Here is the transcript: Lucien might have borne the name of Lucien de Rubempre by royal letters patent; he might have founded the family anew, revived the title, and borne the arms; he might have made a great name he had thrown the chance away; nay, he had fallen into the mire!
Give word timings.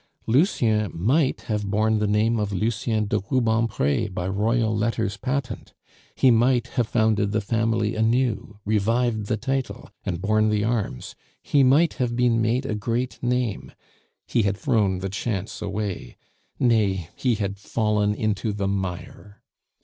Lucien 0.25 0.89
might 0.95 1.41
have 1.41 1.69
borne 1.69 1.99
the 1.99 2.07
name 2.07 2.39
of 2.39 2.51
Lucien 2.51 3.05
de 3.05 3.19
Rubempre 3.29 4.07
by 4.07 4.27
royal 4.27 4.75
letters 4.75 5.15
patent; 5.15 5.75
he 6.15 6.31
might 6.31 6.69
have 6.69 6.87
founded 6.87 7.31
the 7.31 7.39
family 7.39 7.95
anew, 7.95 8.57
revived 8.65 9.27
the 9.27 9.37
title, 9.37 9.89
and 10.03 10.19
borne 10.19 10.49
the 10.49 10.63
arms; 10.63 11.13
he 11.43 11.61
might 11.61 11.93
have 12.01 12.13
made 12.13 12.65
a 12.65 12.73
great 12.73 13.21
name 13.21 13.71
he 14.25 14.41
had 14.41 14.57
thrown 14.57 14.97
the 15.01 15.09
chance 15.09 15.61
away; 15.61 16.17
nay, 16.57 17.07
he 17.15 17.35
had 17.35 17.59
fallen 17.59 18.15
into 18.15 18.51
the 18.51 18.67
mire! 18.67 19.43